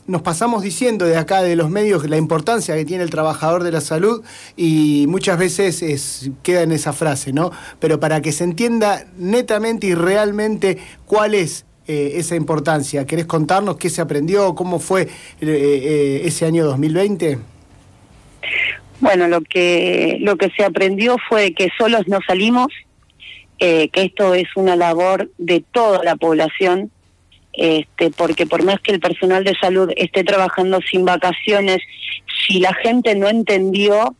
nos 0.07 0.21
pasamos 0.21 0.63
diciendo 0.63 1.03
de 1.03 1.17
acá, 1.17 1.41
de 1.41 1.57
los 1.57 1.69
medios, 1.69 2.09
la 2.09 2.15
importancia 2.15 2.73
que 2.75 2.85
tiene 2.85 3.03
el 3.03 3.09
trabajador 3.09 3.65
de 3.65 3.73
la 3.73 3.81
salud 3.81 4.23
y 4.55 5.07
muchas 5.09 5.37
veces 5.37 5.81
es, 5.81 6.31
queda 6.41 6.61
en 6.61 6.71
esa 6.71 6.93
frase, 6.93 7.33
¿no? 7.33 7.51
Pero 7.81 7.99
para 7.99 8.21
que 8.21 8.31
se 8.31 8.45
entienda 8.45 8.76
netamente 9.17 9.87
y 9.87 9.95
realmente 9.95 10.77
cuál 11.05 11.35
es 11.35 11.65
eh, 11.87 12.19
esa 12.19 12.35
importancia. 12.35 13.05
¿Querés 13.05 13.27
contarnos 13.27 13.77
qué 13.77 13.89
se 13.89 14.01
aprendió, 14.01 14.55
cómo 14.55 14.77
fue 14.79 15.03
eh, 15.03 15.07
eh, 15.41 16.21
ese 16.25 16.45
año 16.45 16.65
2020? 16.65 17.37
Bueno, 18.99 19.29
lo 19.29 19.39
que 19.39 20.17
lo 20.19 20.35
que 20.35 20.49
se 20.49 20.65
aprendió 20.65 21.15
fue 21.29 21.53
que 21.53 21.69
solos 21.77 22.01
no 22.07 22.19
salimos, 22.27 22.67
que 23.57 23.89
esto 23.93 24.33
es 24.33 24.47
una 24.57 24.75
labor 24.75 25.31
de 25.37 25.63
toda 25.71 26.03
la 26.03 26.17
población, 26.17 26.91
este, 27.53 28.11
porque 28.11 28.45
por 28.45 28.63
más 28.63 28.81
que 28.81 28.91
el 28.91 28.99
personal 28.99 29.45
de 29.45 29.55
salud 29.55 29.89
esté 29.95 30.25
trabajando 30.25 30.81
sin 30.81 31.05
vacaciones, 31.05 31.77
si 32.45 32.59
la 32.59 32.73
gente 32.73 33.15
no 33.15 33.29
entendió, 33.29 34.13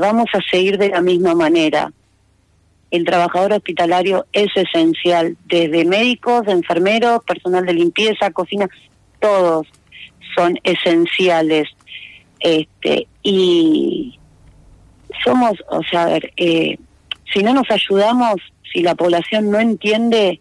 vamos 0.00 0.26
a 0.34 0.40
seguir 0.50 0.78
de 0.78 0.88
la 0.88 1.00
misma 1.00 1.36
manera 1.36 1.92
el 2.94 3.04
trabajador 3.04 3.54
hospitalario 3.54 4.24
es 4.32 4.48
esencial, 4.54 5.36
desde 5.46 5.84
médicos, 5.84 6.46
enfermeros, 6.46 7.24
personal 7.24 7.66
de 7.66 7.74
limpieza, 7.74 8.30
cocina, 8.30 8.68
todos 9.18 9.66
son 10.36 10.58
esenciales. 10.62 11.68
Este, 12.38 13.08
y 13.24 14.16
somos, 15.24 15.54
o 15.68 15.82
sea, 15.82 16.04
a 16.04 16.06
ver, 16.06 16.32
eh, 16.36 16.78
si 17.32 17.42
no 17.42 17.52
nos 17.52 17.68
ayudamos, 17.68 18.36
si 18.72 18.82
la 18.82 18.94
población 18.94 19.50
no 19.50 19.58
entiende, 19.58 20.40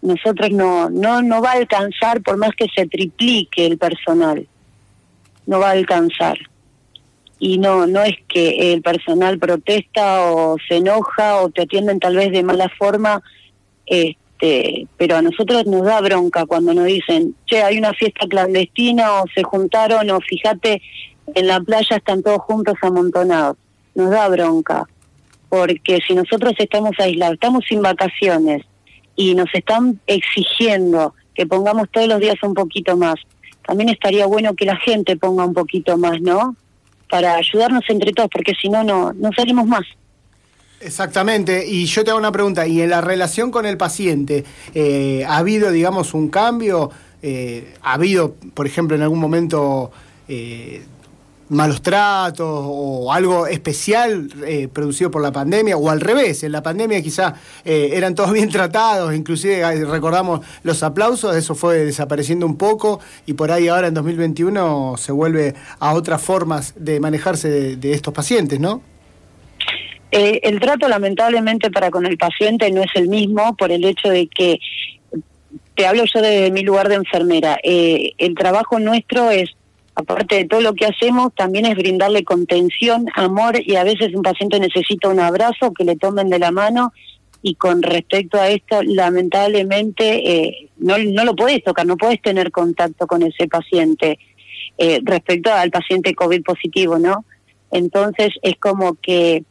nosotros 0.00 0.50
no, 0.52 0.90
no, 0.90 1.20
no 1.20 1.42
va 1.42 1.50
a 1.50 1.56
alcanzar 1.56 2.22
por 2.22 2.36
más 2.36 2.50
que 2.56 2.66
se 2.76 2.86
triplique 2.86 3.66
el 3.66 3.76
personal, 3.76 4.46
no 5.46 5.58
va 5.58 5.70
a 5.70 5.72
alcanzar 5.72 6.38
y 7.38 7.58
no 7.58 7.86
no 7.86 8.02
es 8.02 8.16
que 8.28 8.72
el 8.72 8.82
personal 8.82 9.38
protesta 9.38 10.32
o 10.32 10.56
se 10.68 10.76
enoja 10.76 11.36
o 11.36 11.50
te 11.50 11.62
atienden 11.62 12.00
tal 12.00 12.16
vez 12.16 12.32
de 12.32 12.42
mala 12.42 12.68
forma 12.78 13.22
este 13.86 14.86
pero 14.96 15.16
a 15.16 15.22
nosotros 15.22 15.66
nos 15.66 15.84
da 15.84 16.00
bronca 16.00 16.46
cuando 16.46 16.74
nos 16.74 16.86
dicen 16.86 17.34
che 17.46 17.62
hay 17.62 17.78
una 17.78 17.92
fiesta 17.92 18.26
clandestina 18.26 19.22
o 19.22 19.24
se 19.34 19.42
juntaron 19.42 20.10
o 20.10 20.20
fíjate 20.20 20.82
en 21.34 21.46
la 21.46 21.60
playa 21.60 21.96
están 21.96 22.22
todos 22.22 22.40
juntos 22.40 22.74
amontonados 22.82 23.56
nos 23.94 24.10
da 24.10 24.28
bronca 24.28 24.84
porque 25.48 26.00
si 26.06 26.14
nosotros 26.14 26.54
estamos 26.58 26.92
aislados 26.98 27.34
estamos 27.34 27.64
sin 27.68 27.82
vacaciones 27.82 28.62
y 29.14 29.34
nos 29.34 29.48
están 29.54 30.00
exigiendo 30.06 31.14
que 31.34 31.46
pongamos 31.46 31.88
todos 31.90 32.08
los 32.08 32.20
días 32.20 32.36
un 32.42 32.54
poquito 32.54 32.96
más 32.96 33.14
también 33.64 33.90
estaría 33.90 34.26
bueno 34.26 34.54
que 34.54 34.64
la 34.64 34.76
gente 34.76 35.16
ponga 35.16 35.44
un 35.44 35.54
poquito 35.54 35.96
más 35.96 36.20
no 36.20 36.56
para 37.08 37.36
ayudarnos 37.36 37.84
entre 37.88 38.12
todos, 38.12 38.30
porque 38.30 38.54
si 38.60 38.68
no, 38.68 38.84
no, 38.84 39.12
no 39.12 39.30
salimos 39.32 39.66
más. 39.66 39.84
Exactamente, 40.80 41.66
y 41.66 41.86
yo 41.86 42.04
te 42.04 42.10
hago 42.10 42.20
una 42.20 42.30
pregunta, 42.30 42.66
¿y 42.66 42.80
en 42.82 42.90
la 42.90 43.00
relación 43.00 43.50
con 43.50 43.66
el 43.66 43.76
paciente 43.76 44.44
eh, 44.74 45.24
ha 45.26 45.38
habido, 45.38 45.72
digamos, 45.72 46.14
un 46.14 46.28
cambio? 46.28 46.90
Eh, 47.20 47.74
¿Ha 47.82 47.94
habido, 47.94 48.36
por 48.54 48.66
ejemplo, 48.66 48.94
en 48.94 49.02
algún 49.02 49.18
momento 49.18 49.90
eh, 50.28 50.84
malos 51.50 51.82
tratos 51.82 52.46
o 52.48 53.12
algo 53.12 53.46
especial 53.46 54.28
eh, 54.46 54.68
producido 54.72 55.10
por 55.10 55.22
la 55.22 55.32
pandemia, 55.32 55.76
o 55.76 55.90
al 55.90 56.00
revés, 56.00 56.42
en 56.44 56.52
la 56.52 56.62
pandemia 56.62 57.02
quizá 57.02 57.34
eh, 57.64 57.90
eran 57.92 58.14
todos 58.14 58.32
bien 58.32 58.48
tratados, 58.50 59.14
inclusive 59.14 59.84
recordamos 59.84 60.40
los 60.62 60.82
aplausos, 60.82 61.36
eso 61.36 61.54
fue 61.54 61.78
desapareciendo 61.78 62.46
un 62.46 62.56
poco 62.56 63.00
y 63.26 63.34
por 63.34 63.50
ahí 63.50 63.68
ahora 63.68 63.88
en 63.88 63.94
2021 63.94 64.96
se 64.98 65.12
vuelve 65.12 65.54
a 65.78 65.94
otras 65.94 66.22
formas 66.22 66.74
de 66.76 67.00
manejarse 67.00 67.76
de, 67.76 67.92
estos 67.92 68.12
pacientes, 68.12 68.60
¿no? 68.60 68.82
Eh, 70.10 70.40
el 70.42 70.60
trato 70.60 70.88
lamentablemente 70.88 71.70
para 71.70 71.90
con 71.90 72.06
el 72.06 72.16
paciente 72.16 72.70
no 72.70 72.82
es 72.82 72.90
el 72.94 73.08
mismo 73.08 73.56
por 73.56 73.72
el 73.72 73.84
hecho 73.84 74.08
de 74.08 74.26
que, 74.26 74.58
te 75.74 75.86
hablo 75.86 76.04
yo 76.12 76.20
de 76.20 76.50
mi 76.50 76.62
lugar 76.62 76.88
de 76.88 76.96
enfermera, 76.96 77.58
el 77.62 78.34
trabajo 78.34 78.80
nuestro 78.80 79.30
es 79.30 79.50
aparte 79.98 80.36
de 80.36 80.44
todo 80.44 80.60
lo 80.60 80.74
que 80.74 80.86
hacemos, 80.86 81.34
también 81.34 81.66
es 81.66 81.74
brindarle 81.74 82.22
contención, 82.22 83.06
amor 83.16 83.60
y 83.60 83.74
a 83.74 83.82
veces 83.82 84.14
un 84.14 84.22
paciente 84.22 84.60
necesita 84.60 85.08
un 85.08 85.18
abrazo, 85.18 85.72
que 85.72 85.82
le 85.82 85.96
tomen 85.96 86.30
de 86.30 86.38
la 86.38 86.52
mano 86.52 86.92
y 87.42 87.56
con 87.56 87.82
respecto 87.82 88.40
a 88.40 88.48
esto, 88.48 88.80
lamentablemente 88.84 90.04
eh, 90.30 90.70
no, 90.76 90.98
no 90.98 91.24
lo 91.24 91.34
puedes 91.34 91.64
tocar, 91.64 91.84
no 91.84 91.96
puedes 91.96 92.22
tener 92.22 92.52
contacto 92.52 93.08
con 93.08 93.24
ese 93.24 93.48
paciente 93.48 94.20
eh, 94.78 95.00
respecto 95.02 95.52
al 95.52 95.72
paciente 95.72 96.14
COVID 96.14 96.44
positivo, 96.44 97.00
¿no? 97.00 97.24
Entonces 97.72 98.30
es 98.42 98.56
como 98.58 98.94
que 98.94 99.42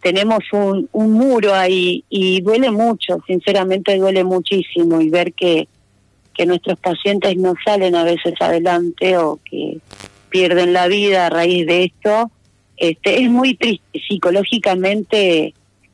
tenemos 0.00 0.38
un, 0.52 0.88
un 0.92 1.12
muro 1.12 1.54
ahí 1.54 2.04
y 2.08 2.40
duele 2.40 2.70
mucho, 2.70 3.18
sinceramente 3.26 3.98
duele 3.98 4.24
muchísimo 4.24 4.98
y 5.02 5.10
ver 5.10 5.34
que 5.34 5.68
que 6.40 6.46
nuestros 6.46 6.78
pacientes 6.78 7.36
no 7.36 7.52
salen 7.62 7.94
a 7.94 8.02
veces 8.02 8.32
adelante 8.40 9.18
o 9.18 9.38
que 9.44 9.76
pierden 10.30 10.72
la 10.72 10.88
vida 10.88 11.26
a 11.26 11.28
raíz 11.28 11.66
de 11.66 11.84
esto, 11.84 12.30
este, 12.78 13.22
es 13.22 13.28
muy 13.28 13.56
triste, 13.56 14.00
psicológicamente 14.08 15.52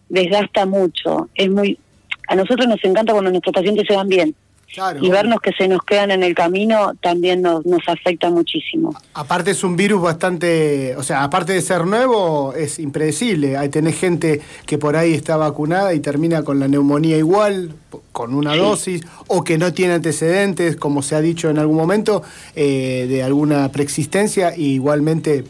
desgasta 0.08 0.64
mucho, 0.64 1.28
es 1.34 1.50
muy 1.50 1.76
a 2.28 2.36
nosotros 2.36 2.68
nos 2.68 2.84
encanta 2.84 3.12
cuando 3.12 3.32
nuestros 3.32 3.54
pacientes 3.54 3.86
se 3.88 3.96
van 3.96 4.06
bien, 4.06 4.36
y 5.00 5.08
vernos 5.08 5.40
que 5.40 5.52
se 5.52 5.68
nos 5.68 5.82
quedan 5.84 6.10
en 6.10 6.22
el 6.22 6.34
camino 6.34 6.92
también 7.00 7.40
nos, 7.40 7.64
nos 7.64 7.80
afecta 7.88 8.28
muchísimo. 8.30 8.94
Aparte 9.14 9.52
es 9.52 9.64
un 9.64 9.76
virus 9.76 10.02
bastante, 10.02 10.94
o 10.96 11.02
sea, 11.02 11.22
aparte 11.24 11.54
de 11.54 11.62
ser 11.62 11.86
nuevo, 11.86 12.52
es 12.54 12.78
impredecible. 12.78 13.56
Hay 13.56 13.68
tenés 13.70 13.98
gente 13.98 14.42
que 14.66 14.76
por 14.76 14.96
ahí 14.96 15.14
está 15.14 15.36
vacunada 15.36 15.94
y 15.94 16.00
termina 16.00 16.42
con 16.42 16.58
la 16.60 16.68
neumonía 16.68 17.16
igual, 17.16 17.74
con 18.12 18.34
una 18.34 18.54
dosis, 18.56 19.02
o 19.28 19.44
que 19.44 19.56
no 19.56 19.72
tiene 19.72 19.94
antecedentes, 19.94 20.76
como 20.76 21.02
se 21.02 21.14
ha 21.14 21.20
dicho 21.20 21.48
en 21.48 21.58
algún 21.58 21.76
momento, 21.76 22.22
eh, 22.54 23.06
de 23.08 23.22
alguna 23.22 23.70
preexistencia, 23.72 24.56
y 24.56 24.74
igualmente 24.74 25.44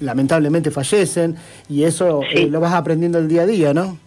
lamentablemente 0.00 0.70
fallecen 0.70 1.36
y 1.70 1.84
eso 1.84 2.20
Sí. 2.30 2.42
eh, 2.42 2.46
lo 2.48 2.60
vas 2.60 2.74
aprendiendo 2.74 3.18
el 3.18 3.28
día 3.28 3.42
a 3.42 3.46
día, 3.46 3.72
¿no? 3.72 3.98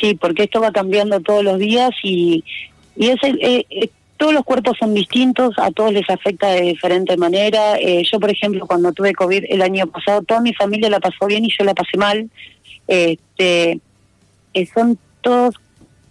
Sí, 0.00 0.14
porque 0.14 0.42
esto 0.44 0.60
va 0.60 0.72
cambiando 0.72 1.20
todos 1.20 1.44
los 1.44 1.58
días 1.60 1.90
y, 2.02 2.42
y 2.96 3.08
es 3.08 3.22
eh, 3.22 3.66
eh, 3.70 3.90
todos 4.16 4.32
los 4.32 4.44
cuerpos 4.44 4.76
son 4.78 4.94
distintos, 4.94 5.54
a 5.58 5.70
todos 5.70 5.92
les 5.92 6.08
afecta 6.08 6.48
de 6.48 6.62
diferente 6.62 7.16
manera. 7.16 7.76
Eh, 7.78 8.02
yo, 8.10 8.18
por 8.18 8.30
ejemplo, 8.30 8.66
cuando 8.66 8.92
tuve 8.92 9.14
COVID 9.14 9.44
el 9.48 9.62
año 9.62 9.86
pasado, 9.86 10.22
toda 10.22 10.40
mi 10.40 10.54
familia 10.54 10.88
la 10.88 11.00
pasó 11.00 11.26
bien 11.26 11.44
y 11.44 11.50
yo 11.56 11.64
la 11.64 11.74
pasé 11.74 11.98
mal. 11.98 12.30
Este, 12.88 13.80
eh, 14.54 14.66
son 14.72 14.98
todos 15.20 15.54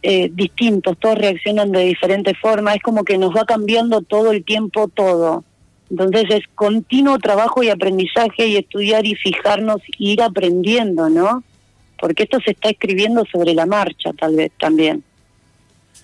eh, 0.04 0.30
distintos, 0.32 0.98
todos 1.00 1.18
reaccionan 1.18 1.72
de 1.72 1.86
diferente 1.86 2.34
forma, 2.36 2.74
es 2.74 2.82
como 2.82 3.04
que 3.04 3.18
nos 3.18 3.36
va 3.36 3.46
cambiando 3.46 4.02
todo 4.02 4.32
el 4.32 4.44
tiempo 4.44 4.88
todo. 4.88 5.44
Entonces 5.90 6.26
es 6.30 6.44
continuo 6.54 7.18
trabajo 7.20 7.64
y 7.64 7.70
aprendizaje 7.70 8.48
y 8.48 8.58
estudiar 8.58 9.06
y 9.06 9.16
fijarnos 9.16 9.82
y 9.98 10.12
ir 10.14 10.22
aprendiendo, 10.22 11.10
¿no? 11.10 11.44
Porque 12.00 12.24
esto 12.24 12.40
se 12.44 12.52
está 12.52 12.70
escribiendo 12.70 13.24
sobre 13.32 13.54
la 13.54 13.66
marcha, 13.66 14.12
tal 14.14 14.36
vez 14.36 14.52
también. 14.60 15.04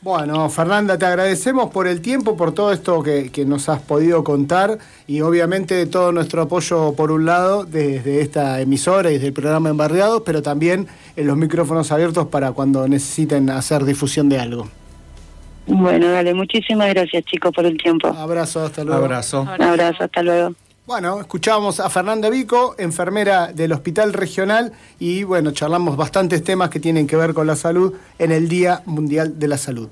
Bueno, 0.04 0.50
Fernanda, 0.50 0.98
te 0.98 1.06
agradecemos 1.06 1.70
por 1.70 1.88
el 1.88 2.02
tiempo, 2.02 2.36
por 2.36 2.54
todo 2.56 2.72
esto 2.72 3.04
que, 3.04 3.30
que 3.32 3.46
nos 3.46 3.70
has 3.70 3.82
podido 3.82 4.24
contar 4.24 4.80
y 5.06 5.22
obviamente 5.22 5.86
todo 5.86 6.12
nuestro 6.12 6.42
apoyo 6.42 6.94
por 6.96 7.12
un 7.12 7.26
lado 7.28 7.66
desde 7.66 8.22
esta 8.22 8.60
emisora 8.62 9.12
y 9.12 9.14
desde 9.16 9.28
el 9.28 9.34
programa 9.34 9.70
Embarriados, 9.70 10.24
pero 10.26 10.42
también 10.42 10.88
en 11.16 11.28
los 11.28 11.38
micrófonos 11.38 11.92
abiertos 11.92 12.28
para 12.28 12.52
cuando 12.52 12.88
necesiten 12.88 13.52
hacer 13.52 13.86
difusión 13.86 14.28
de 14.28 14.40
algo. 14.40 14.68
Bueno, 15.68 16.10
dale, 16.12 16.34
muchísimas 16.34 16.90
gracias 16.90 17.24
chicos 17.26 17.52
por 17.54 17.66
el 17.68 17.78
tiempo. 17.78 18.08
Abrazo, 18.08 18.66
hasta 18.66 18.82
Un 18.82 18.88
luego. 18.88 19.04
abrazo. 19.06 19.42
Un 19.42 19.62
abrazo, 19.62 20.04
hasta 20.04 20.24
luego. 20.24 20.56
Bueno, 20.88 21.20
escuchábamos 21.22 21.80
a 21.80 21.92
Fernanda 21.92 22.28
Vico, 22.32 22.74
enfermera 22.80 23.54
del 23.54 23.72
Hospital 23.72 24.14
Regional, 24.14 24.74
y 24.98 25.24
bueno, 25.24 25.52
charlamos 25.52 25.96
bastantes 25.96 26.44
temas 26.44 26.72
que 26.72 26.80
tienen 26.80 27.06
que 27.06 27.16
ver 27.16 27.36
con 27.36 27.46
la 27.46 27.56
salud 27.56 27.94
en 28.18 28.32
el 28.32 28.50
Día 28.50 28.82
Mundial 28.88 29.38
de 29.38 29.48
la 29.48 29.60
Salud. 29.60 29.90